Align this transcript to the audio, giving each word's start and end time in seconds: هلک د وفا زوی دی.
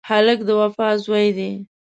هلک 0.09 0.39
د 0.47 0.49
وفا 0.59 0.89
زوی 1.05 1.27
دی. 1.37 1.51